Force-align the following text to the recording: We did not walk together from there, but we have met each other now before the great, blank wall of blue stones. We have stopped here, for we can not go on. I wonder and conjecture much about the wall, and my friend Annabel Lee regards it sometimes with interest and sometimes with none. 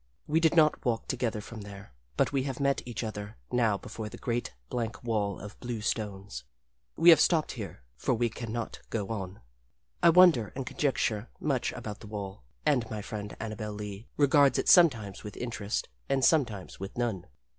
We 0.25 0.39
did 0.39 0.55
not 0.55 0.83
walk 0.83 1.07
together 1.07 1.41
from 1.41 1.61
there, 1.61 1.93
but 2.17 2.33
we 2.33 2.41
have 2.41 2.59
met 2.59 2.81
each 2.87 3.03
other 3.03 3.37
now 3.51 3.77
before 3.77 4.09
the 4.09 4.17
great, 4.17 4.51
blank 4.67 5.03
wall 5.03 5.39
of 5.39 5.59
blue 5.59 5.79
stones. 5.79 6.43
We 6.95 7.11
have 7.11 7.19
stopped 7.21 7.51
here, 7.51 7.83
for 7.97 8.15
we 8.15 8.27
can 8.27 8.51
not 8.51 8.79
go 8.89 9.09
on. 9.09 9.41
I 10.01 10.09
wonder 10.09 10.53
and 10.55 10.65
conjecture 10.65 11.29
much 11.39 11.71
about 11.73 11.99
the 11.99 12.07
wall, 12.07 12.43
and 12.65 12.89
my 12.89 13.03
friend 13.03 13.37
Annabel 13.39 13.73
Lee 13.73 14.07
regards 14.17 14.57
it 14.57 14.67
sometimes 14.67 15.23
with 15.23 15.37
interest 15.37 15.87
and 16.09 16.25
sometimes 16.25 16.79
with 16.79 16.97
none. 16.97 17.27